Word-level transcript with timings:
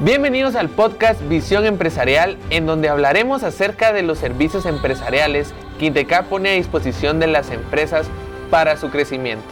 Bienvenidos 0.00 0.56
al 0.56 0.70
podcast 0.70 1.22
Visión 1.28 1.66
Empresarial, 1.66 2.36
en 2.50 2.66
donde 2.66 2.88
hablaremos 2.88 3.44
acerca 3.44 3.92
de 3.92 4.02
los 4.02 4.18
servicios 4.18 4.66
empresariales 4.66 5.54
que 5.78 5.86
Intecap 5.86 6.26
pone 6.26 6.50
a 6.50 6.54
disposición 6.54 7.20
de 7.20 7.28
las 7.28 7.52
empresas 7.52 8.08
para 8.50 8.76
su 8.76 8.90
crecimiento. 8.90 9.44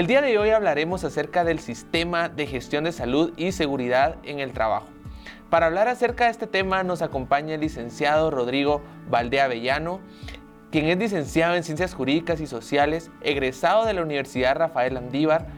El 0.00 0.06
día 0.06 0.22
de 0.22 0.38
hoy 0.38 0.48
hablaremos 0.48 1.04
acerca 1.04 1.44
del 1.44 1.58
sistema 1.58 2.30
de 2.30 2.46
gestión 2.46 2.84
de 2.84 2.92
salud 2.92 3.34
y 3.36 3.52
seguridad 3.52 4.16
en 4.22 4.40
el 4.40 4.54
trabajo. 4.54 4.86
Para 5.50 5.66
hablar 5.66 5.88
acerca 5.88 6.24
de 6.24 6.30
este 6.30 6.46
tema 6.46 6.82
nos 6.82 7.02
acompaña 7.02 7.54
el 7.54 7.60
licenciado 7.60 8.30
Rodrigo 8.30 8.80
Valdea 9.10 9.44
Avellano, 9.44 10.00
quien 10.70 10.86
es 10.86 10.96
licenciado 10.96 11.54
en 11.54 11.64
Ciencias 11.64 11.92
Jurídicas 11.92 12.40
y 12.40 12.46
Sociales, 12.46 13.10
egresado 13.20 13.84
de 13.84 13.92
la 13.92 14.00
Universidad 14.00 14.56
Rafael 14.56 14.96
Andívar, 14.96 15.48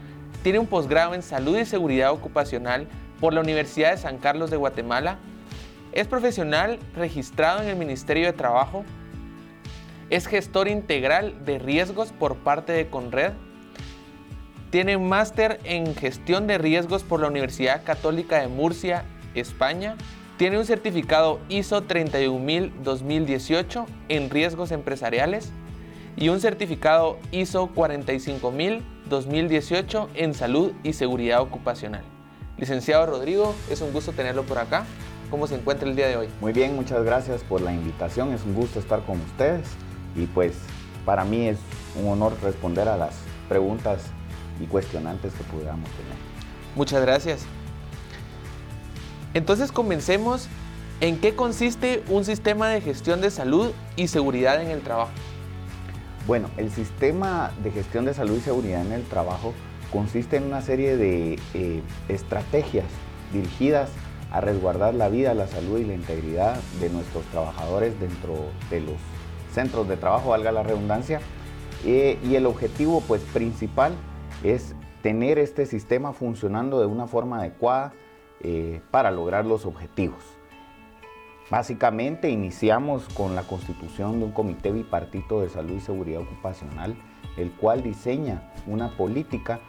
tiene 0.43 0.59
un 0.59 0.67
posgrado 0.67 1.13
en 1.13 1.21
Salud 1.21 1.57
y 1.57 1.63
Seguridad 1.63 2.11
Ocupacional 2.11 2.89
por 3.21 3.33
la 3.33 3.39
Universidad 3.39 3.91
de 3.91 3.97
San 3.97 4.17
Carlos 4.17 4.51
de 4.51 4.57
Guatemala, 4.57 5.19
es 5.93 6.05
profesional 6.05 6.79
registrado 6.97 7.61
en 7.61 7.69
el 7.69 7.77
Ministerio 7.77 8.25
de 8.25 8.33
Trabajo, 8.33 8.83
es 10.09 10.27
gestor 10.27 10.67
integral 10.67 11.45
de 11.45 11.59
riesgos 11.59 12.11
por 12.11 12.35
parte 12.35 12.73
de 12.73 12.89
Conred, 12.89 13.31
tiene 14.73 14.97
máster 14.97 15.61
en 15.65 15.93
gestión 15.93 16.47
de 16.47 16.57
riesgos 16.57 17.03
por 17.03 17.19
la 17.19 17.27
Universidad 17.27 17.83
Católica 17.83 18.41
de 18.41 18.47
Murcia, 18.47 19.05
España. 19.35 19.97
Tiene 20.37 20.57
un 20.57 20.65
certificado 20.65 21.39
ISO 21.47 21.87
31000-2018 21.87 23.85
en 24.09 24.31
riesgos 24.31 24.71
empresariales 24.71 25.51
y 26.15 26.29
un 26.29 26.39
certificado 26.39 27.19
ISO 27.29 27.69
45000-2018 27.75 30.07
en 30.15 30.33
salud 30.33 30.71
y 30.81 30.93
seguridad 30.93 31.41
ocupacional. 31.41 32.01
Licenciado 32.57 33.05
Rodrigo, 33.05 33.53
es 33.69 33.79
un 33.81 33.93
gusto 33.93 34.11
tenerlo 34.11 34.41
por 34.41 34.57
acá. 34.57 34.85
¿Cómo 35.29 35.45
se 35.45 35.53
encuentra 35.53 35.87
el 35.87 35.95
día 35.95 36.07
de 36.07 36.17
hoy? 36.17 36.29
Muy 36.41 36.51
bien, 36.51 36.75
muchas 36.75 37.03
gracias 37.03 37.43
por 37.43 37.61
la 37.61 37.71
invitación. 37.71 38.33
Es 38.33 38.43
un 38.43 38.55
gusto 38.55 38.79
estar 38.79 39.05
con 39.05 39.21
ustedes 39.21 39.67
y 40.15 40.25
pues 40.25 40.53
para 41.05 41.25
mí 41.25 41.47
es 41.47 41.59
un 42.01 42.09
honor 42.09 42.35
responder 42.41 42.89
a 42.89 42.97
las 42.97 43.13
preguntas 43.47 44.09
y 44.59 44.65
cuestionantes 44.65 45.33
que 45.33 45.43
pudiéramos 45.43 45.89
tener. 45.91 46.15
Muchas 46.75 47.01
gracias. 47.01 47.45
Entonces 49.33 49.71
comencemos. 49.71 50.47
¿En 51.01 51.17
qué 51.17 51.35
consiste 51.35 52.01
un 52.07 52.23
sistema 52.23 52.69
de 52.69 52.79
gestión 52.79 53.19
de 53.19 53.29
salud 53.29 53.71
y 53.97 54.07
seguridad 54.07 54.61
en 54.61 54.69
el 54.69 54.81
trabajo? 54.81 55.11
Bueno, 56.27 56.49
el 56.55 56.71
sistema 56.71 57.51
de 57.61 57.71
gestión 57.71 58.05
de 58.05 58.13
salud 58.13 58.37
y 58.37 58.41
seguridad 58.41 58.85
en 58.85 58.93
el 58.93 59.03
trabajo 59.03 59.53
consiste 59.91 60.37
en 60.37 60.43
una 60.43 60.61
serie 60.61 60.95
de 60.95 61.39
eh, 61.53 61.81
estrategias 62.07 62.85
dirigidas 63.33 63.89
a 64.31 64.39
resguardar 64.39 64.93
la 64.93 65.09
vida, 65.09 65.33
la 65.33 65.47
salud 65.47 65.79
y 65.79 65.83
la 65.83 65.93
integridad 65.93 66.55
de 66.79 66.89
nuestros 66.89 67.25
trabajadores 67.25 67.99
dentro 67.99 68.35
de 68.69 68.81
los 68.81 68.95
centros 69.53 69.87
de 69.89 69.97
trabajo, 69.97 70.29
valga 70.29 70.51
la 70.51 70.63
redundancia. 70.63 71.19
Eh, 71.85 72.17
y 72.23 72.35
el 72.35 72.45
objetivo 72.45 73.01
pues, 73.01 73.21
principal 73.33 73.93
es 74.43 74.75
tener 75.01 75.39
este 75.39 75.65
sistema 75.65 76.13
funcionando 76.13 76.79
de 76.79 76.85
una 76.85 77.07
forma 77.07 77.39
adecuada 77.39 77.93
eh, 78.41 78.81
para 78.91 79.11
lograr 79.11 79.45
los 79.45 79.65
objetivos. 79.65 80.23
Básicamente 81.49 82.29
iniciamos 82.29 83.07
con 83.13 83.35
la 83.35 83.43
constitución 83.43 84.19
de 84.19 84.25
un 84.25 84.31
comité 84.31 84.71
bipartito 84.71 85.41
de 85.41 85.49
salud 85.49 85.75
y 85.75 85.79
seguridad 85.79 86.21
ocupacional, 86.21 86.95
el 87.37 87.51
cual 87.51 87.83
diseña 87.83 88.51
una 88.65 88.95
política 88.95 89.59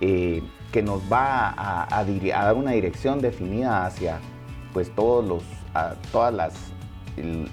eh, 0.00 0.42
que 0.70 0.82
nos 0.82 1.00
va 1.10 1.54
a, 1.56 2.04
dar 2.04 2.54
una 2.54 2.72
dirección 2.72 3.20
definida 3.20 3.86
hacia 3.86 4.20
pues 4.72 4.94
todos 4.94 5.24
los, 5.24 5.44
todas 6.10 6.32
las, 6.32 6.54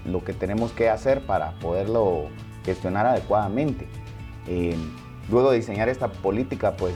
lo 0.06 0.24
que 0.24 0.34
tenemos 0.34 0.72
que 0.72 0.90
hacer 0.90 1.26
para 1.26 1.52
poderlo 1.60 2.28
gestionar 2.64 3.06
adecuadamente. 3.06 3.88
Eh, 4.48 4.76
Luego 5.32 5.52
de 5.52 5.58
diseñar 5.58 5.90
esta 5.90 6.08
política, 6.08 6.76
pues 6.76 6.96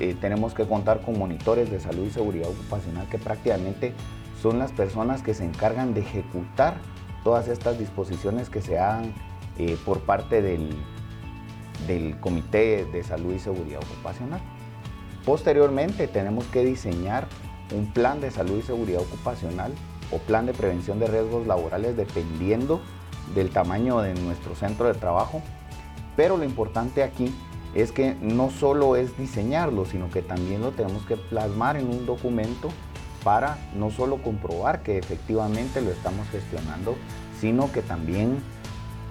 eh, 0.00 0.16
tenemos 0.18 0.54
que 0.54 0.66
contar 0.66 1.02
con 1.02 1.18
monitores 1.18 1.70
de 1.70 1.80
salud 1.80 2.06
y 2.06 2.10
seguridad 2.10 2.48
ocupacional 2.48 3.08
que 3.08 3.18
prácticamente 3.18 3.94
son 4.40 4.58
las 4.58 4.72
personas 4.72 5.22
que 5.22 5.34
se 5.34 5.44
encargan 5.44 5.92
de 5.92 6.00
ejecutar 6.00 6.78
todas 7.22 7.48
estas 7.48 7.78
disposiciones 7.78 8.48
que 8.48 8.62
se 8.62 8.78
hagan 8.78 9.12
eh, 9.58 9.76
por 9.84 10.00
parte 10.00 10.40
del, 10.40 10.70
del 11.86 12.18
Comité 12.20 12.86
de 12.86 13.04
Salud 13.04 13.34
y 13.34 13.38
Seguridad 13.38 13.80
Ocupacional. 13.82 14.40
Posteriormente 15.26 16.08
tenemos 16.08 16.44
que 16.46 16.64
diseñar 16.64 17.26
un 17.74 17.92
plan 17.92 18.20
de 18.20 18.30
salud 18.30 18.58
y 18.58 18.62
seguridad 18.62 19.00
ocupacional 19.02 19.72
o 20.10 20.18
plan 20.18 20.46
de 20.46 20.52
prevención 20.52 20.98
de 20.98 21.06
riesgos 21.06 21.46
laborales 21.46 21.96
dependiendo 21.96 22.80
del 23.34 23.50
tamaño 23.50 24.00
de 24.00 24.14
nuestro 24.14 24.54
centro 24.54 24.86
de 24.86 24.94
trabajo. 24.94 25.42
Pero 26.16 26.36
lo 26.36 26.44
importante 26.44 27.02
aquí 27.02 27.34
es 27.74 27.90
que 27.90 28.16
no 28.20 28.50
solo 28.50 28.96
es 28.96 29.16
diseñarlo, 29.18 29.84
sino 29.84 30.10
que 30.10 30.22
también 30.22 30.60
lo 30.60 30.70
tenemos 30.70 31.04
que 31.06 31.16
plasmar 31.16 31.76
en 31.76 31.88
un 31.88 32.06
documento 32.06 32.68
para 33.24 33.58
no 33.74 33.90
solo 33.90 34.22
comprobar 34.22 34.82
que 34.82 34.98
efectivamente 34.98 35.80
lo 35.80 35.90
estamos 35.90 36.28
gestionando, 36.28 36.94
sino 37.40 37.72
que 37.72 37.82
también 37.82 38.38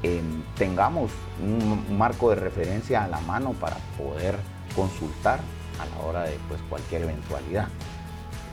em, 0.03 0.44
tengamos 0.57 1.12
un 1.41 1.97
marco 1.97 2.29
de 2.29 2.35
referencia 2.35 3.03
a 3.03 3.07
la 3.07 3.19
mano 3.22 3.53
para 3.53 3.78
poder 3.97 4.38
consultar 4.75 5.40
a 5.80 5.85
la 5.85 6.07
hora 6.07 6.24
de 6.24 6.38
pues, 6.47 6.62
cualquier 6.69 7.03
eventualidad. 7.03 7.68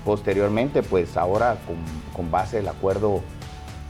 Posteriormente, 0.04 0.82
pues 0.82 1.16
ahora 1.16 1.58
con, 1.66 1.76
con 2.16 2.30
base 2.30 2.56
del 2.56 2.68
acuerdo 2.68 3.20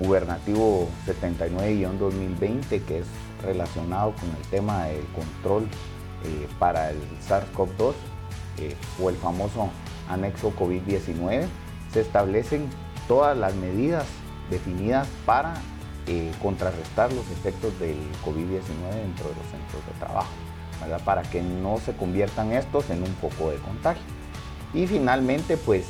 gubernativo 0.01 0.89
79-2020, 1.07 2.85
que 2.85 2.99
es 2.99 3.07
relacionado 3.43 4.13
con 4.13 4.29
el 4.31 4.43
tema 4.51 4.87
del 4.87 5.05
control 5.15 5.69
eh, 6.25 6.49
para 6.59 6.91
el 6.91 6.99
SARS-CoV-2 7.27 7.95
eh, 8.59 8.77
o 9.03 9.11
el 9.11 9.17
famoso 9.17 9.71
anexo 10.09 10.53
COVID-19, 10.59 11.47
se 11.93 12.01
establecen 12.01 12.69
todas 13.09 13.37
las 13.37 13.55
medidas 13.55 14.05
definidas 14.51 15.09
para 15.25 15.55
eh, 16.07 16.31
contrarrestar 16.43 17.13
los 17.13 17.29
efectos 17.31 17.79
del 17.79 17.97
COVID-19 18.25 18.95
dentro 18.95 19.29
de 19.29 19.35
los 19.35 19.47
centros 19.51 19.87
de 19.87 19.93
trabajo, 19.99 20.31
para 21.05 21.23
que 21.23 21.43
no 21.43 21.79
se 21.79 21.95
conviertan 21.95 22.53
estos 22.53 22.91
en 22.91 23.03
un 23.03 23.15
poco 23.15 23.51
de 23.51 23.57
contagio. 23.59 24.03
Y 24.73 24.87
finalmente, 24.87 25.57
pues 25.57 25.87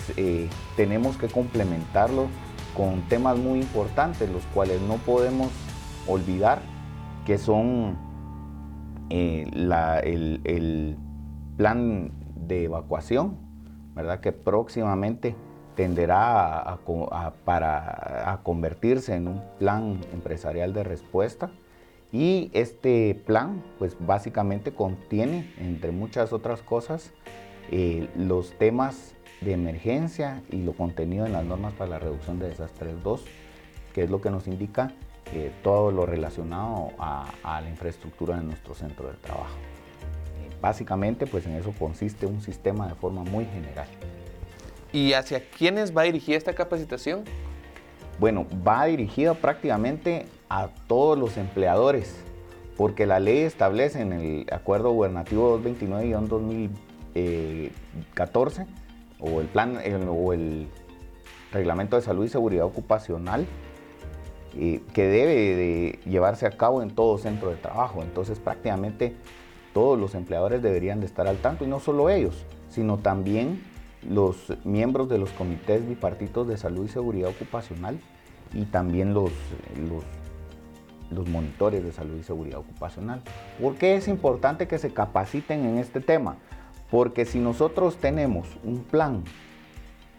tenemos 0.76 1.16
que 1.16 1.28
complementarlo 1.28 2.28
con 2.76 3.02
temas 3.02 3.36
muy 3.36 3.60
importantes, 3.60 4.30
los 4.30 4.42
cuales 4.54 4.80
no 4.80 4.96
podemos 4.96 5.48
olvidar, 6.06 6.60
que 7.26 7.38
son 7.38 7.96
eh, 9.10 9.46
el, 10.04 10.96
plan 11.56 12.10
de 12.46 12.64
evacuación, 12.64 13.36
¿verdad? 13.94 14.20
que 14.20 14.32
próximamente 14.32 15.34
tenderá 15.74 16.58
a, 16.58 16.78
para, 17.44 18.40
convertirse 18.42 19.14
en 19.14 19.28
un 19.28 19.42
plan 19.58 20.00
empresarial 20.12 20.72
de 20.72 20.84
respuesta. 20.84 21.50
Y 22.12 22.50
este 22.54 23.14
plan, 23.26 23.62
pues 23.78 23.96
básicamente 24.00 24.72
contiene, 24.72 25.52
entre 25.58 25.92
muchas 25.92 26.32
otras 26.32 26.62
cosas, 26.62 27.12
eh, 27.70 28.08
los 28.16 28.52
temas 28.58 29.14
de 29.42 29.52
emergencia 29.52 30.42
y 30.50 30.62
lo 30.62 30.72
contenido 30.72 31.26
en 31.26 31.32
las 31.32 31.44
normas 31.44 31.72
para 31.74 31.90
la 31.90 31.98
reducción 31.98 32.38
de 32.38 32.48
desastres 32.48 33.02
2, 33.02 33.24
que 33.94 34.04
es 34.04 34.10
lo 34.10 34.20
que 34.20 34.30
nos 34.30 34.48
indica 34.48 34.92
eh, 35.32 35.52
todo 35.62 35.92
lo 35.92 36.06
relacionado 36.06 36.90
a, 36.98 37.30
la 37.44 37.68
infraestructura 37.68 38.36
de 38.36 38.42
nuestro 38.42 38.74
centro 38.74 39.08
de 39.08 39.14
trabajo. 39.14 39.56
Eh, 40.40 40.50
básicamente, 40.60 41.26
pues 41.26 41.46
en 41.46 41.54
eso 41.54 41.72
consiste 41.78 42.26
un 42.26 42.40
sistema 42.42 42.88
de 42.88 42.94
forma 42.94 43.22
muy 43.22 43.44
general. 43.46 43.86
¿Y 44.92 45.12
hacia 45.12 45.48
quiénes 45.48 45.96
va 45.96 46.02
dirigida 46.02 46.36
esta 46.36 46.52
capacitación? 46.54 47.24
Bueno, 48.18 48.46
va 48.66 48.86
dirigida 48.86 49.34
prácticamente 49.34 50.26
a 50.48 50.68
todos 50.88 51.16
los 51.16 51.36
empleadores, 51.36 52.16
porque 52.76 53.06
la 53.06 53.20
ley 53.20 53.38
establece 53.38 54.00
en 54.00 54.12
el 54.12 54.46
Acuerdo 54.52 54.90
Gubernativo 54.90 55.60
229-2014 55.60 56.70
eh, 57.14 57.70
o 59.20 59.40
el 59.40 59.46
plan 59.46 59.78
o 60.08 60.32
el 60.32 60.66
Reglamento 61.52 61.96
de 61.96 62.02
Salud 62.02 62.24
y 62.24 62.28
Seguridad 62.28 62.64
Ocupacional 62.64 63.46
que 64.92 65.06
debe 65.06 65.34
de 65.56 65.98
llevarse 66.04 66.46
a 66.46 66.50
cabo 66.50 66.82
en 66.82 66.90
todo 66.90 67.16
centro 67.16 67.48
de 67.50 67.56
trabajo. 67.56 68.02
Entonces 68.02 68.38
prácticamente 68.38 69.16
todos 69.72 69.98
los 69.98 70.14
empleadores 70.14 70.62
deberían 70.62 71.00
de 71.00 71.06
estar 71.06 71.26
al 71.26 71.38
tanto 71.38 71.64
y 71.64 71.68
no 71.68 71.80
solo 71.80 72.10
ellos, 72.10 72.44
sino 72.68 72.98
también 72.98 73.62
los 74.08 74.52
miembros 74.64 75.08
de 75.08 75.18
los 75.18 75.30
comités 75.30 75.86
bipartitos 75.86 76.46
de 76.46 76.56
salud 76.56 76.84
y 76.84 76.88
seguridad 76.88 77.30
ocupacional 77.30 78.00
y 78.52 78.64
también 78.64 79.14
los, 79.14 79.30
los, 79.88 80.04
los 81.10 81.28
monitores 81.28 81.82
de 81.82 81.92
salud 81.92 82.18
y 82.18 82.22
seguridad 82.22 82.58
ocupacional. 82.58 83.22
¿Por 83.60 83.76
qué 83.76 83.96
es 83.96 84.08
importante 84.08 84.68
que 84.68 84.78
se 84.78 84.92
capaciten 84.92 85.64
en 85.64 85.78
este 85.78 86.00
tema? 86.00 86.36
Porque 86.90 87.24
si 87.24 87.38
nosotros 87.38 87.96
tenemos 87.96 88.48
un 88.64 88.82
plan, 88.82 89.22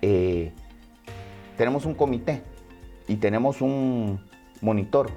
eh, 0.02 0.52
tenemos 1.58 1.86
un 1.86 1.94
comité 1.94 2.42
y 3.08 3.18
tenemos 3.18 3.62
un 3.62 4.31
monitor, 4.62 5.10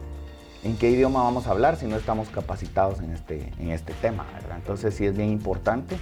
¿en 0.62 0.76
qué 0.76 0.91
idioma 0.91 1.23
vamos 1.23 1.46
a 1.46 1.50
hablar 1.50 1.76
si 1.76 1.87
no 1.87 1.96
estamos 1.96 2.29
capacitados 2.31 3.00
en 3.00 3.11
este, 3.11 3.52
en 3.58 3.70
este 3.70 3.93
tema? 3.94 4.26
Entonces 4.56 4.94
sí 4.94 5.06
es 5.06 5.17
bien 5.17 5.31
importante 5.31 5.96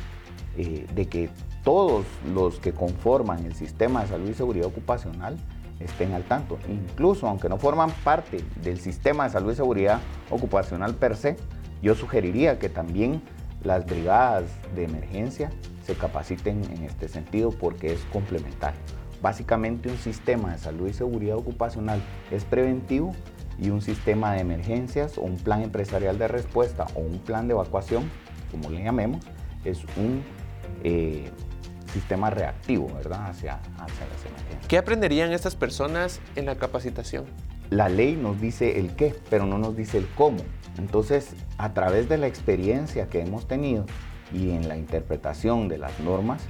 eh, 0.57 0.87
de 0.95 1.07
que 1.07 1.29
todos 1.65 2.07
los 2.33 2.59
que 2.59 2.73
conforman 2.73 3.45
el 3.45 3.55
sistema 3.55 4.03
de 4.03 4.09
salud 4.09 4.31
y 4.31 4.35
seguridad 4.35 4.67
ocupacional 4.67 5.37
estén 5.81 6.13
al 6.13 6.25
tanto. 6.25 6.59
Incluso 6.69 7.29
aunque 7.29 7.49
no 7.49 7.59
forman 7.59 7.91
parte 8.05 8.39
del 8.63 8.79
sistema 8.79 9.25
de 9.25 9.31
salud 9.31 9.53
y 9.53 9.57
seguridad 9.57 10.01
ocupacional 10.31 10.95
per 10.95 11.17
se, 11.17 11.37
yo 11.83 11.95
sugeriría 11.95 12.59
que 12.59 12.69
también 12.69 13.23
las 13.65 13.87
brigadas 13.87 14.45
de 14.75 14.85
emergencia 14.85 15.51
se 15.85 15.95
capaciten 15.95 16.63
en 16.71 16.85
este 16.85 17.09
sentido 17.09 17.51
porque 17.51 17.93
es 17.93 18.01
complementario. 18.13 18.81
Básicamente 19.21 19.89
un 19.89 19.99
sistema 19.99 20.53
de 20.53 20.59
salud 20.59 20.89
y 20.89 20.93
seguridad 20.93 21.37
ocupacional 21.37 22.03
es 22.31 22.45
preventivo 22.45 23.15
y 23.59 23.71
un 23.71 23.81
sistema 23.81 24.33
de 24.33 24.41
emergencias 24.41 25.19
o 25.19 25.23
un 25.23 25.37
plan 25.37 25.63
empresarial 25.63 26.19
de 26.19 26.29
respuesta 26.29 26.87
o 26.95 27.01
un 27.01 27.19
plan 27.19 27.49
de 27.49 27.55
evacuación, 27.55 28.11
como 28.51 28.71
le 28.71 28.83
llamemos, 28.83 29.25
es 29.65 29.85
un 29.97 30.23
eh, 30.85 31.31
sistema 31.93 32.31
reactivo, 32.31 32.91
¿verdad? 32.95 33.29
Hacia, 33.29 33.55
hacia 33.55 34.07
las 34.07 34.27
emergencias. 34.27 34.67
¿Qué 34.67 34.79
aprenderían 34.79 35.33
estas 35.33 35.55
personas 35.55 36.21
en 36.37 36.47
la 36.47 36.57
capacitación? 36.57 37.27
La 37.71 37.89
ley 37.89 38.17
nos 38.17 38.41
dice 38.41 38.79
el 38.79 38.95
qué, 38.97 39.15
pero 39.31 39.47
no 39.47 39.59
nos 39.59 39.77
dice 39.77 39.99
el 39.99 40.07
cómo. 40.15 40.39
Entonces, 40.79 41.35
a 41.59 41.73
través 41.75 42.09
de 42.09 42.19
la 42.19 42.27
experiencia 42.27 43.09
que 43.09 43.21
hemos 43.21 43.47
tenido 43.47 43.87
y 44.33 44.51
en 44.51 44.69
la 44.69 44.77
interpretación 44.77 45.69
de 45.69 45.79
las 45.79 45.99
normas, 46.01 46.43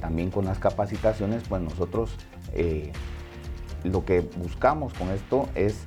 también 0.00 0.30
con 0.30 0.44
las 0.44 0.58
capacitaciones, 0.58 1.42
pues 1.48 1.62
nosotros 1.62 2.14
eh, 2.52 2.92
lo 3.84 4.04
que 4.04 4.20
buscamos 4.20 4.92
con 4.94 5.10
esto 5.10 5.48
es 5.54 5.86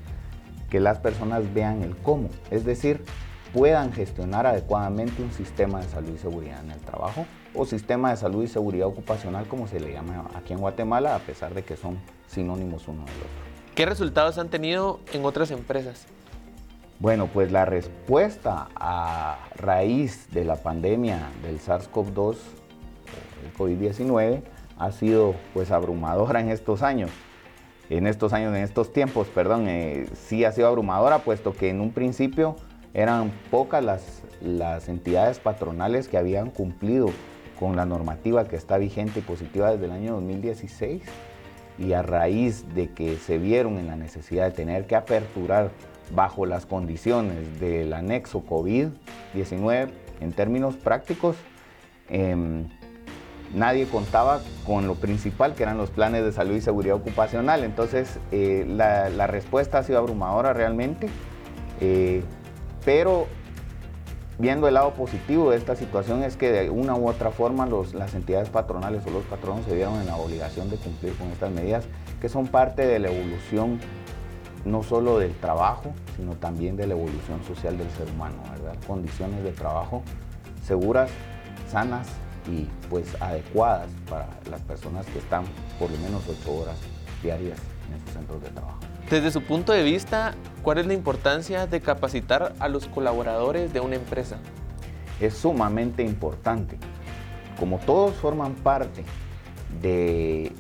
que 0.72 0.80
las 0.80 0.98
personas 1.00 1.54
vean 1.54 1.84
el 1.84 1.96
cómo, 1.98 2.30
es 2.50 2.66
decir, 2.66 3.04
puedan 3.54 3.92
gestionar 3.92 4.48
adecuadamente 4.48 5.22
un 5.22 5.32
sistema 5.34 5.82
de 5.82 5.88
salud 5.90 6.14
y 6.16 6.18
seguridad 6.18 6.64
en 6.64 6.72
el 6.72 6.80
trabajo 6.80 7.26
o 7.54 7.66
sistema 7.66 8.12
de 8.12 8.18
salud 8.18 8.44
y 8.44 8.48
seguridad 8.48 8.88
ocupacional 8.88 9.46
como 9.48 9.68
se 9.68 9.82
le 9.82 9.92
llama 9.92 10.30
aquí 10.34 10.54
en 10.54 10.60
Guatemala, 10.60 11.16
a 11.16 11.20
pesar 11.20 11.54
de 11.54 11.64
que 11.64 11.76
son 11.76 12.00
sinónimos 12.26 12.88
uno 12.88 13.02
del 13.02 13.16
otro. 13.16 13.52
¿Qué 13.76 13.86
resultados 13.86 14.38
han 14.38 14.48
tenido 14.48 15.02
en 15.12 15.26
otras 15.26 15.52
empresas? 15.52 16.08
Bueno, 17.00 17.28
pues 17.28 17.52
la 17.52 17.66
respuesta 17.66 18.70
a 18.76 19.50
raíz 19.56 20.32
de 20.32 20.46
la 20.46 20.56
pandemia 20.56 21.20
del 21.44 21.60
SARS-CoV-2, 21.60 22.38
el 23.44 23.54
COVID-19, 23.58 24.44
ha 24.78 24.92
sido 24.92 25.36
pues 25.54 25.72
abrumadora 25.72 26.40
en 26.40 26.50
estos 26.50 26.82
años. 26.82 27.10
En 27.92 28.08
estos 28.08 28.32
años, 28.32 28.56
en 28.56 28.64
estos 28.64 28.94
tiempos, 28.94 29.28
perdón, 29.28 29.68
eh, 29.68 30.06
sí 30.14 30.46
ha 30.46 30.54
sido 30.54 30.70
abrumadora, 30.70 31.20
puesto 31.20 31.52
que 31.54 31.70
en 31.70 31.82
un 31.82 31.92
principio 31.92 32.56
eran 32.94 33.34
pocas 33.52 33.84
las, 33.84 34.24
las 34.42 34.88
entidades 34.88 35.40
patronales 35.40 36.08
que 36.08 36.18
habían 36.18 36.52
cumplido 36.52 37.10
con 37.60 37.76
la 37.76 37.86
normativa 37.86 38.48
que 38.48 38.56
está 38.56 38.78
vigente 38.78 39.20
y 39.20 39.24
positiva 39.24 39.72
desde 39.72 39.88
el 39.88 39.92
año 39.92 40.14
2016 40.14 41.02
y 41.80 41.92
a 41.92 42.02
raíz 42.02 42.64
de 42.74 42.92
que 42.92 43.18
se 43.18 43.38
vieron 43.38 43.78
en 43.78 43.88
la 43.88 43.98
necesidad 43.98 44.46
de 44.46 44.52
tener 44.52 44.88
que 44.88 44.96
aperturar 44.96 45.72
bajo 46.16 46.46
las 46.46 46.66
condiciones 46.66 47.60
del 47.60 47.92
anexo 47.92 48.42
COVID-19 48.46 49.90
en 50.22 50.32
términos 50.32 50.78
prácticos, 50.78 51.36
em, 52.08 52.70
nadie 53.54 53.86
contaba 53.86 54.42
con 54.66 54.88
lo 54.88 54.96
principal 54.96 55.54
que 55.54 55.64
eran 55.64 55.78
los 55.78 55.90
planes 55.90 56.24
de 56.24 56.32
salud 56.32 56.56
y 56.56 56.62
seguridad 56.62 56.96
ocupacional. 56.96 57.64
Entonces 57.64 58.20
eh, 58.32 58.66
la, 58.68 59.28
respuesta 59.28 59.80
ha 59.80 59.84
sido 59.84 60.00
abrumadora 60.00 60.54
realmente, 60.54 61.10
eh, 61.80 62.24
pero 62.86 63.28
viendo 64.38 64.68
el 64.68 64.74
lado 64.74 64.94
positivo 64.94 65.52
de 65.52 65.58
esta 65.58 65.76
situación 65.76 66.24
es 66.24 66.36
que 66.36 66.52
de 66.52 66.70
una 66.70 66.96
u 66.96 67.08
otra 67.08 67.32
forma 67.32 67.68
las 67.94 68.16
entidades 68.16 68.50
patronales 68.50 69.06
o 69.06 69.12
los 69.12 69.24
patronos 69.26 69.66
se 69.66 69.76
vieron 69.76 70.00
en 70.00 70.08
la 70.08 70.16
obligación 70.16 70.70
de 70.70 70.78
cumplir 70.78 71.14
con 71.16 71.28
estas 71.28 71.52
medidas 71.52 71.86
que 72.20 72.30
son 72.30 72.48
parte 72.48 72.86
de 72.86 73.00
la 73.00 73.10
evolución 73.10 73.80
no 74.66 74.84
solo 74.84 75.18
del 75.18 75.34
trabajo, 75.34 75.92
sino 76.16 76.34
también 76.34 76.78
de 76.78 76.86
la 76.86 76.94
evolución 76.94 77.44
social 77.48 77.78
del 77.78 77.90
ser 77.92 78.08
humano. 78.10 78.36
Condiciones 78.88 79.44
de 79.44 79.52
trabajo 79.52 80.04
seguras, 80.64 81.10
sanas 81.70 82.08
y 82.48 82.68
pues 82.90 83.06
adecuadas 83.22 83.90
para 84.10 84.28
las 84.50 84.62
personas 84.62 85.06
que 85.08 85.20
están 85.20 85.44
por 85.80 85.92
lo 85.92 85.98
menos 85.98 86.24
ocho 86.28 86.54
horas 86.54 86.78
diarias 87.22 87.60
en 87.88 87.98
estos 87.98 88.14
centros 88.14 88.42
de 88.42 88.50
trabajo. 88.50 88.80
Desde 89.10 89.32
su 89.32 89.42
punto 89.42 89.74
de 89.74 89.84
vista, 89.84 90.34
¿cuál 90.64 90.78
es 90.78 90.86
la 90.86 90.94
importancia 90.94 91.68
de 91.68 91.82
capacitar 91.82 92.54
a 92.60 92.70
los 92.70 92.88
colaboradores 92.88 93.74
de 93.74 93.80
una 93.80 93.96
empresa? 93.96 94.38
Es 95.20 95.36
sumamente 95.36 96.04
importante. 96.04 96.78
Como 97.60 97.78
todos 97.80 98.16
forman 98.16 98.54
parte 98.56 99.04
de, 99.82 100.52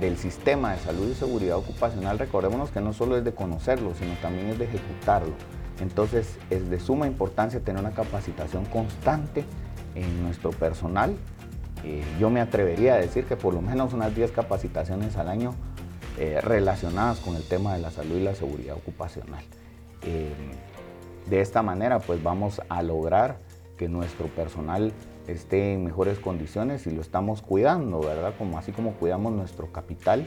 del 0.00 0.16
sistema 0.16 0.72
de 0.72 0.78
salud 0.78 1.10
y 1.10 1.14
seguridad 1.14 1.56
ocupacional, 1.56 2.18
recordémonos 2.18 2.70
que 2.70 2.80
no 2.80 2.92
solo 2.92 3.16
es 3.16 3.24
de 3.24 3.34
conocerlo, 3.34 3.92
sino 3.98 4.14
también 4.22 4.48
es 4.48 4.58
de 4.58 4.66
ejecutarlo. 4.66 5.34
Entonces 5.80 6.38
es 6.48 6.70
de 6.70 6.80
suma 6.80 7.06
importancia 7.06 7.60
tener 7.60 7.80
una 7.80 7.92
capacitación 7.92 8.64
constante 8.66 9.44
en 9.96 10.22
nuestro 10.22 10.50
personal. 10.50 11.16
Eh, 11.84 12.02
yo 12.20 12.30
me 12.30 12.40
atrevería 12.40 12.94
a 12.94 12.98
decir 12.98 13.24
que 13.24 13.36
por 13.36 13.54
lo 13.54 13.62
menos 13.62 13.92
unas 13.92 14.14
10 14.14 14.30
capacitaciones 14.32 15.16
al 15.16 15.28
año 15.28 15.54
eh, 16.18 16.40
relacionadas 16.40 17.20
con 17.20 17.36
el 17.36 17.42
tema 17.42 17.74
de 17.74 17.80
la 17.80 17.90
salud 17.90 18.16
y 18.16 18.22
la 18.22 18.34
seguridad 18.34 18.76
ocupacional. 18.76 19.44
Eh, 20.02 20.32
de 21.28 21.40
esta 21.40 21.62
manera 21.62 21.98
pues 21.98 22.22
vamos 22.22 22.62
a 22.68 22.82
lograr 22.82 23.38
que 23.76 23.88
nuestro 23.88 24.26
personal 24.28 24.92
esté 25.26 25.74
en 25.74 25.84
mejores 25.84 26.18
condiciones 26.18 26.86
y 26.86 26.90
lo 26.92 27.00
estamos 27.00 27.42
cuidando, 27.42 28.00
¿verdad? 28.00 28.34
Como 28.38 28.58
así 28.58 28.72
como 28.72 28.92
cuidamos 28.92 29.32
nuestro 29.32 29.72
capital 29.72 30.26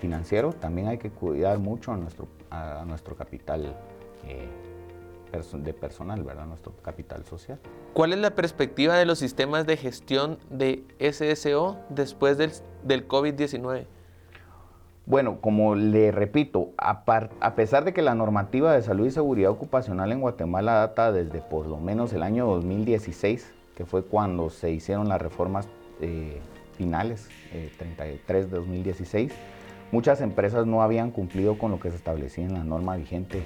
financiero, 0.00 0.52
también 0.52 0.88
hay 0.88 0.98
que 0.98 1.10
cuidar 1.10 1.58
mucho 1.58 1.92
a 1.92 1.96
nuestro, 1.96 2.28
a 2.50 2.84
nuestro 2.86 3.16
capital 3.16 3.74
de 5.32 5.72
personal, 5.74 6.22
¿verdad? 6.22 6.46
Nuestro 6.46 6.72
capital 6.82 7.24
social. 7.24 7.58
¿Cuál 7.92 8.12
es 8.12 8.18
la 8.18 8.34
perspectiva 8.34 8.96
de 8.96 9.04
los 9.04 9.18
sistemas 9.18 9.66
de 9.66 9.76
gestión 9.76 10.38
de 10.50 10.84
SSO 10.98 11.78
después 11.90 12.38
del, 12.38 12.52
del 12.82 13.06
COVID-19? 13.06 13.86
Bueno, 15.06 15.40
como 15.40 15.74
le 15.74 16.10
repito, 16.12 16.72
a, 16.76 17.02
a, 17.40 17.54
pesar 17.54 17.84
de 17.84 17.94
que 17.94 18.02
la 18.02 18.14
normativa 18.14 18.74
de 18.74 18.82
salud 18.82 19.06
y 19.06 19.10
seguridad 19.10 19.50
ocupacional 19.50 20.12
en 20.12 20.20
Guatemala 20.20 20.74
data 20.74 21.12
desde 21.12 21.40
por 21.40 21.66
lo 21.66 21.78
menos 21.78 22.12
el 22.12 22.22
año 22.22 22.46
2016, 22.46 23.54
que 23.74 23.86
fue 23.86 24.04
cuando 24.04 24.50
se 24.50 24.70
hicieron 24.70 25.08
las 25.08 25.20
reformas 25.22 25.66
eh, 26.00 26.40
finales, 26.76 27.28
33 27.78 28.44
eh, 28.44 28.48
de 28.48 28.56
2016, 28.56 29.32
muchas 29.92 30.20
empresas 30.20 30.66
no 30.66 30.82
habían 30.82 31.10
cumplido 31.10 31.58
con 31.58 31.70
lo 31.70 31.80
que 31.80 31.90
se 31.90 31.96
establecía 31.96 32.44
en 32.44 32.52
la 32.52 32.64
norma 32.64 32.96
vigente 32.96 33.42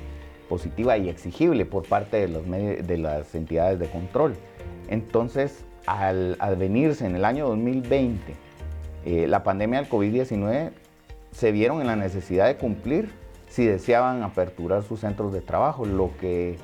positiva 0.52 0.98
y 0.98 1.08
exigible 1.08 1.64
por 1.64 1.88
parte 1.88 2.28
de, 2.28 2.98
las 2.98 3.34
entidades 3.34 3.78
de 3.78 3.88
control. 3.88 4.34
Entonces, 4.88 5.64
al 5.86 6.36
advenirse 6.40 7.06
en 7.06 7.16
el 7.16 7.24
año 7.24 7.48
2020 7.48 8.34
eh, 9.06 9.26
la 9.26 9.42
pandemia 9.44 9.80
del 9.80 9.88
COVID-19, 9.88 10.72
se 11.30 11.52
vieron 11.52 11.80
en 11.80 11.86
la 11.86 11.96
necesidad 11.96 12.48
de 12.48 12.56
cumplir 12.56 13.08
si 13.48 13.64
deseaban 13.64 14.22
aperturar 14.22 14.82
sus 14.82 15.00
centros 15.00 15.32
de 15.32 15.40
trabajo, 15.40 15.86
lo 15.86 16.10
que 16.20 16.58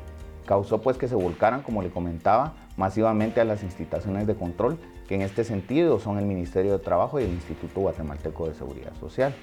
causó 0.44 0.82
pues 0.82 0.98
que 0.98 1.08
se 1.08 1.14
volcaran, 1.14 1.62
como 1.62 1.80
le 1.80 1.88
comentaba, 1.88 2.56
masivamente 2.76 3.40
a 3.40 3.46
las 3.46 3.62
instituciones 3.62 4.26
de 4.26 4.34
control, 4.34 4.78
que 5.08 5.14
en 5.14 5.22
este 5.22 5.44
sentido 5.44 5.98
son 5.98 6.18
el 6.18 6.26
Ministerio 6.26 6.72
de 6.72 6.78
Trabajo 6.78 7.18
y 7.20 7.24
el 7.24 7.30
Instituto 7.30 7.80
Guatemalteco 7.80 8.48
de 8.48 8.54
Seguridad 8.54 8.92
Social. 9.00 9.34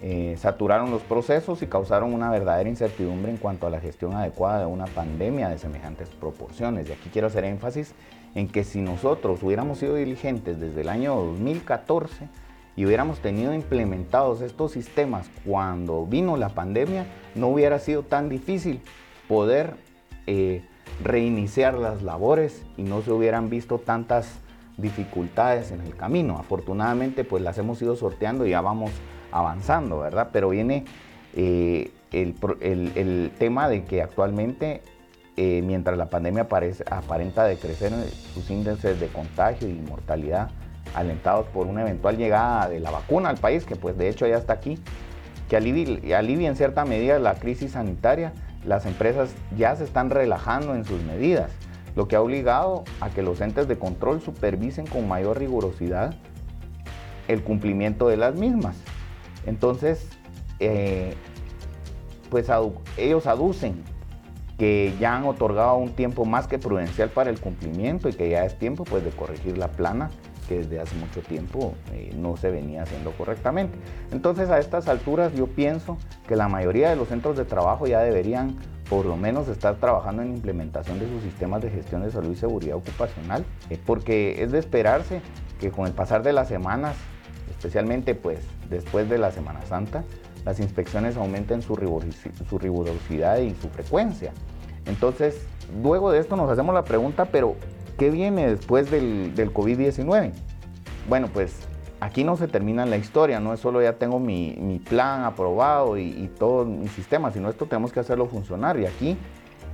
Eh, 0.00 0.36
saturaron 0.38 0.90
los 0.90 1.02
procesos 1.02 1.62
y 1.62 1.66
causaron 1.66 2.12
una 2.12 2.30
verdadera 2.30 2.68
incertidumbre 2.68 3.30
en 3.30 3.38
cuanto 3.38 3.66
a 3.66 3.70
la 3.70 3.80
gestión 3.80 4.14
adecuada 4.14 4.60
de 4.60 4.66
una 4.66 4.86
pandemia 4.86 5.48
de 5.48 5.58
semejantes 5.58 6.08
proporciones. 6.08 6.88
Y 6.88 6.92
aquí 6.92 7.10
quiero 7.12 7.28
hacer 7.28 7.44
énfasis 7.44 7.94
en 8.34 8.48
que 8.48 8.64
si 8.64 8.80
nosotros 8.80 9.42
hubiéramos 9.42 9.78
sido 9.78 9.94
diligentes 9.94 10.60
desde 10.60 10.80
el 10.80 10.88
año 10.88 11.14
2014, 11.14 12.28
y 12.76 12.86
hubiéramos 12.86 13.20
tenido 13.20 13.54
implementados 13.54 14.40
estos 14.40 14.72
sistemas 14.72 15.30
cuando 15.44 16.06
vino 16.06 16.36
la 16.36 16.48
pandemia, 16.48 17.06
no 17.34 17.48
hubiera 17.48 17.78
sido 17.78 18.02
tan 18.02 18.28
difícil 18.28 18.80
poder 19.28 19.74
eh, 20.26 20.62
reiniciar 21.02 21.74
las 21.74 22.02
labores 22.02 22.64
y 22.76 22.82
no 22.82 23.02
se 23.02 23.12
hubieran 23.12 23.48
visto 23.48 23.78
tantas 23.78 24.40
dificultades 24.76 25.70
en 25.70 25.80
el 25.82 25.96
camino. 25.96 26.38
Afortunadamente, 26.38 27.24
pues 27.24 27.42
las 27.42 27.58
hemos 27.58 27.80
ido 27.80 27.94
sorteando 27.94 28.44
y 28.44 28.50
ya 28.50 28.60
vamos 28.60 28.90
avanzando, 29.34 29.98
¿verdad? 29.98 30.28
Pero 30.32 30.48
viene 30.50 30.84
eh, 31.34 31.90
el, 32.12 33.32
tema 33.36 33.68
de 33.68 33.84
que 33.84 34.00
actualmente, 34.00 34.80
eh, 35.36 35.60
mientras 35.62 35.98
la 35.98 36.08
pandemia 36.08 36.44
aparece, 36.44 36.84
aparenta 36.88 37.44
decrecer 37.44 37.92
sus 38.32 38.48
índices 38.48 39.00
de 39.00 39.08
contagio 39.08 39.68
y 39.68 39.74
mortalidad, 39.74 40.50
alentados 40.94 41.46
por 41.48 41.66
una 41.66 41.82
eventual 41.82 42.16
llegada 42.16 42.68
de 42.68 42.78
la 42.78 42.92
vacuna 42.92 43.28
al 43.28 43.38
país, 43.38 43.64
que 43.64 43.74
pues 43.74 43.98
de 43.98 44.08
hecho 44.08 44.26
ya 44.28 44.36
está 44.36 44.52
aquí, 44.52 44.78
que 45.48 45.56
alivie, 45.56 46.46
en 46.46 46.56
cierta 46.56 46.84
medida 46.84 47.18
la 47.18 47.34
crisis 47.34 47.72
sanitaria, 47.72 48.32
las 48.64 48.86
empresas 48.86 49.34
ya 49.58 49.74
se 49.74 49.82
están 49.82 50.10
relajando 50.10 50.74
en 50.76 50.84
sus 50.84 51.02
medidas 51.02 51.50
lo 51.96 52.08
que 52.08 52.16
ha 52.16 52.20
obligado 52.20 52.84
a 53.00 53.10
que 53.10 53.22
los 53.22 53.40
entes 53.40 53.68
de 53.68 53.78
control 53.78 54.20
supervisen 54.20 54.86
con 54.86 55.06
mayor 55.06 55.38
rigurosidad 55.38 56.14
el 57.28 57.42
cumplimiento 57.42 58.08
de 58.08 58.16
las 58.16 58.34
mismas. 58.34 58.76
Entonces, 59.46 60.06
eh, 60.60 61.14
pues 62.30 62.48
ellos 62.96 63.26
aducen 63.26 63.82
que 64.58 64.94
ya 65.00 65.16
han 65.16 65.24
otorgado 65.24 65.76
un 65.76 65.90
tiempo 65.90 66.24
más 66.24 66.46
que 66.46 66.58
prudencial 66.58 67.10
para 67.10 67.30
el 67.30 67.40
cumplimiento 67.40 68.08
y 68.08 68.12
que 68.12 68.30
ya 68.30 68.44
es 68.44 68.58
tiempo 68.58 68.84
pues 68.84 69.04
de 69.04 69.10
corregir 69.10 69.58
la 69.58 69.68
plana 69.68 70.10
que 70.48 70.58
desde 70.58 70.80
hace 70.80 70.94
mucho 70.96 71.20
tiempo 71.22 71.74
eh, 71.92 72.12
no 72.16 72.36
se 72.36 72.50
venía 72.50 72.82
haciendo 72.82 73.12
correctamente. 73.12 73.78
Entonces 74.12 74.50
a 74.50 74.58
estas 74.58 74.88
alturas 74.88 75.32
yo 75.34 75.46
pienso 75.46 75.96
que 76.28 76.36
la 76.36 76.48
mayoría 76.48 76.90
de 76.90 76.96
los 76.96 77.08
centros 77.08 77.36
de 77.36 77.44
trabajo 77.44 77.86
ya 77.86 78.00
deberían 78.00 78.56
por 78.88 79.06
lo 79.06 79.16
menos 79.16 79.48
estar 79.48 79.76
trabajando 79.76 80.22
en 80.22 80.34
implementación 80.34 81.00
de 81.00 81.08
sus 81.08 81.22
sistemas 81.22 81.62
de 81.62 81.70
gestión 81.70 82.02
de 82.02 82.10
salud 82.10 82.32
y 82.32 82.36
seguridad 82.36 82.76
ocupacional, 82.76 83.44
eh, 83.70 83.78
porque 83.84 84.42
es 84.42 84.52
de 84.52 84.58
esperarse 84.58 85.22
que 85.58 85.70
con 85.70 85.86
el 85.86 85.92
pasar 85.92 86.22
de 86.22 86.32
las 86.32 86.48
semanas, 86.48 86.94
especialmente 87.50 88.14
pues 88.14 88.40
después 88.70 89.08
de 89.08 89.18
la 89.18 89.30
Semana 89.30 89.62
Santa, 89.66 90.04
las 90.44 90.60
inspecciones 90.60 91.16
aumenten 91.16 91.62
su, 91.62 91.76
rigurosidad 91.76 93.38
y 93.38 93.54
su 93.54 93.68
frecuencia. 93.70 94.32
Entonces, 94.86 95.46
luego 95.82 96.10
de 96.10 96.18
esto 96.18 96.36
nos 96.36 96.50
hacemos 96.50 96.74
la 96.74 96.84
pregunta, 96.84 97.26
pero 97.26 97.56
¿qué 97.98 98.10
viene 98.10 98.48
después 98.48 98.90
del, 98.90 99.34
del 99.34 99.52
COVID-19? 99.52 100.32
Bueno, 101.08 101.28
pues 101.32 101.66
aquí 102.04 102.22
no 102.22 102.36
se 102.36 102.48
termina 102.48 102.84
la 102.84 102.96
historia, 102.96 103.40
no 103.40 103.54
es 103.54 103.60
solo 103.60 103.82
ya 103.82 103.94
tengo 103.94 104.18
mi, 104.20 104.80
plan 104.88 105.24
aprobado 105.24 105.96
y, 105.96 106.30
todo 106.38 106.64
mi 106.64 106.88
sistema, 106.88 107.30
sino 107.30 107.48
esto 107.48 107.66
tenemos 107.66 107.92
que 107.92 108.00
hacerlo 108.00 108.26
funcionar. 108.26 108.78
Y 108.78 108.86
aquí 108.86 109.16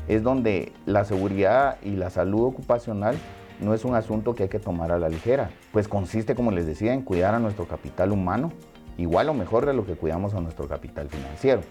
es 0.09 0.23
donde 0.23 0.73
la 0.87 1.05
seguridad 1.05 1.79
y 1.83 1.91
la 1.91 2.11
salud 2.11 2.45
ocupacional 2.45 3.17
no 3.61 3.75
es 3.75 3.85
un 3.85 3.95
asunto 3.95 4.35
que 4.35 4.45
hay 4.45 4.49
que 4.49 4.59
tomar 4.59 4.93
a 4.93 4.99
la 4.99 5.09
ligera, 5.09 5.51
pues 5.73 5.87
consiste, 5.87 6.35
como 6.35 6.51
les 6.51 6.67
decía, 6.67 6.95
en 6.95 7.03
cuidar 7.03 7.35
a 7.35 7.39
nuestro 7.39 7.67
capital 7.67 8.11
humano, 8.13 8.53
igual 9.01 9.31
o 9.31 9.35
mejor 9.35 9.65
de 9.65 9.73
lo 9.73 9.87
que 9.87 9.95
cuidamos 9.95 10.35
a 10.35 10.41
nuestro 10.41 10.69
capital 10.69 11.09
financiero. 11.09 11.63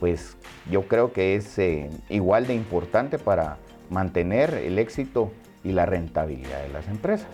Pues 0.00 0.36
yo 0.70 0.88
creo 0.88 1.12
que 1.12 1.36
es 1.36 1.58
eh, 1.58 1.90
igual 2.08 2.46
de 2.46 2.54
importante 2.54 3.18
para 3.18 3.58
mantener 3.90 4.54
el 4.54 4.78
éxito 4.78 5.30
y 5.62 5.72
la 5.72 5.84
rentabilidad 5.84 6.62
de 6.62 6.70
las 6.70 6.88
empresas. 6.88 7.28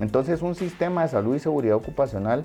Entonces 0.00 0.42
un 0.42 0.54
sistema 0.54 1.02
de 1.02 1.08
salud 1.08 1.34
y 1.34 1.40
seguridad 1.40 1.76
ocupacional 1.76 2.44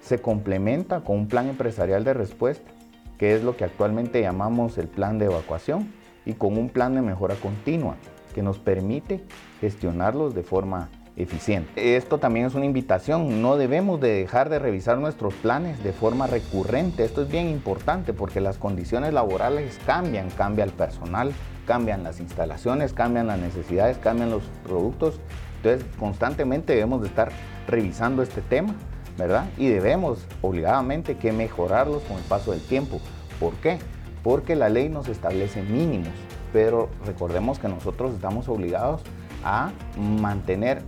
se 0.00 0.20
complementa 0.20 1.00
con 1.00 1.16
un 1.16 1.28
plan 1.28 1.48
empresarial 1.48 2.04
de 2.04 2.14
respuesta, 2.14 2.70
que 3.18 3.34
es 3.34 3.42
lo 3.42 3.56
que 3.56 3.64
actualmente 3.64 4.22
llamamos 4.22 4.78
el 4.78 4.86
plan 4.86 5.18
de 5.18 5.26
evacuación, 5.26 5.92
y 6.24 6.34
con 6.34 6.56
un 6.56 6.68
plan 6.68 6.94
de 6.94 7.02
mejora 7.02 7.34
continua, 7.36 7.96
que 8.34 8.42
nos 8.42 8.58
permite 8.58 9.24
gestionarlos 9.60 10.34
de 10.34 10.44
forma 10.44 10.88
eficiente. 11.18 11.96
Esto 11.96 12.18
también 12.18 12.46
es 12.46 12.54
una 12.54 12.64
invitación, 12.64 13.42
no 13.42 13.56
debemos 13.56 14.00
de 14.00 14.08
dejar 14.12 14.48
de 14.48 14.58
revisar 14.58 14.96
nuestros 14.98 15.34
planes 15.34 15.82
de 15.84 15.92
forma 15.92 16.26
recurrente, 16.26 17.04
esto 17.04 17.22
es 17.22 17.28
bien 17.28 17.48
importante 17.48 18.12
porque 18.14 18.40
las 18.40 18.56
condiciones 18.56 19.12
laborales 19.12 19.78
cambian, 19.84 20.30
cambia 20.30 20.64
el 20.64 20.70
personal, 20.70 21.32
cambian 21.66 22.02
las 22.02 22.20
instalaciones, 22.20 22.92
cambian 22.92 23.26
las 23.26 23.38
necesidades, 23.38 23.98
cambian 23.98 24.30
los 24.30 24.44
productos 24.64 25.20
entonces, 25.58 25.84
constantemente 25.98 26.72
debemos 26.72 27.02
de 27.02 27.08
estar 27.08 27.30
revisando 27.66 28.22
este 28.22 28.42
tema, 28.42 28.74
¿verdad? 29.16 29.46
Y 29.56 29.68
debemos 29.68 30.24
obligadamente 30.40 31.16
que 31.16 31.32
mejorarlos 31.32 32.02
con 32.04 32.16
el 32.16 32.22
paso 32.24 32.52
del 32.52 32.60
tiempo. 32.60 33.00
¿Por 33.40 33.54
qué? 33.54 33.78
Porque 34.22 34.54
la 34.54 34.68
ley 34.68 34.88
nos 34.88 35.08
establece 35.08 35.62
mínimos, 35.62 36.12
pero 36.52 36.88
recordemos 37.04 37.58
que 37.58 37.68
nosotros 37.68 38.14
estamos 38.14 38.48
obligados 38.48 39.02
a 39.44 39.72
mantener 39.96 40.82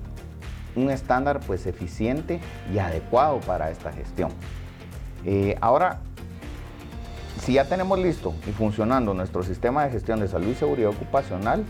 un 0.76 0.90
estándar 0.90 1.40
pues 1.46 1.66
eficiente 1.66 2.40
y 2.72 2.78
adecuado 2.78 3.40
para 3.40 3.70
esta 3.70 3.92
gestión. 3.92 4.30
Eh, 5.24 5.56
ahora, 5.60 6.00
si 7.40 7.54
ya 7.54 7.64
tenemos 7.64 7.98
listo 7.98 8.34
y 8.46 8.52
funcionando 8.52 9.14
nuestro 9.14 9.42
sistema 9.42 9.84
de 9.84 9.90
gestión 9.90 10.20
de 10.20 10.28
salud 10.28 10.48
y 10.48 10.54
seguridad 10.54 10.90
ocupacional, 10.90 11.64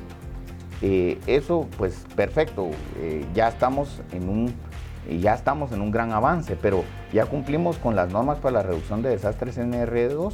eh, 0.83 1.19
eso, 1.27 1.69
pues 1.77 2.07
perfecto, 2.17 2.71
eh, 2.99 3.27
ya, 3.35 3.49
estamos 3.49 4.03
en 4.13 4.29
un, 4.29 4.55
ya 5.21 5.35
estamos 5.35 5.73
en 5.73 5.81
un 5.81 5.91
gran 5.91 6.13
avance, 6.13 6.57
pero 6.57 6.85
ya 7.13 7.27
cumplimos 7.27 7.77
con 7.79 7.97
las 7.97 8.11
normas 8.11 8.39
para 8.39 8.53
la 8.53 8.63
reducción 8.63 9.03
de 9.03 9.11
desastres 9.11 9.59
NR2, 9.59 10.33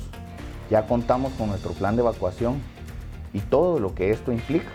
ya 0.71 0.87
contamos 0.87 1.33
con 1.35 1.49
nuestro 1.49 1.73
plan 1.73 1.97
de 1.97 2.03
evacuación 2.03 2.61
y 3.33 3.41
todo 3.41 3.79
lo 3.79 3.95
que 3.95 4.11
esto 4.11 4.33
implica. 4.33 4.69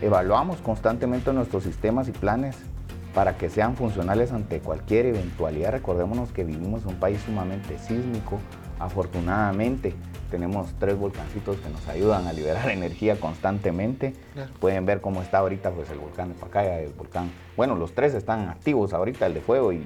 Evaluamos 0.00 0.58
constantemente 0.58 1.32
nuestros 1.32 1.62
sistemas 1.62 2.08
y 2.08 2.12
planes 2.12 2.56
para 3.14 3.36
que 3.36 3.50
sean 3.50 3.76
funcionales 3.76 4.32
ante 4.32 4.60
cualquier 4.60 5.06
eventualidad. 5.06 5.72
Recordémonos 5.72 6.32
que 6.32 6.44
vivimos 6.44 6.82
en 6.82 6.90
un 6.90 6.96
país 6.96 7.20
sumamente 7.22 7.78
sísmico, 7.78 8.38
afortunadamente 8.78 9.94
tenemos 10.32 10.72
tres 10.78 10.98
volcancitos 10.98 11.58
que 11.58 11.68
nos 11.68 11.86
ayudan 11.88 12.26
a 12.26 12.32
liberar 12.32 12.70
energía 12.70 13.20
constantemente. 13.20 14.14
Pueden 14.60 14.86
ver 14.86 15.02
cómo 15.02 15.20
está 15.20 15.38
ahorita 15.38 15.70
pues, 15.72 15.90
el 15.90 15.98
volcán 15.98 16.30
de 16.30 16.34
Pacaya, 16.34 16.80
el 16.80 16.92
volcán. 16.94 17.30
Bueno, 17.54 17.76
los 17.76 17.92
tres 17.94 18.14
están 18.14 18.48
activos 18.48 18.94
ahorita, 18.94 19.26
el 19.26 19.34
de 19.34 19.42
fuego 19.42 19.74
y, 19.74 19.84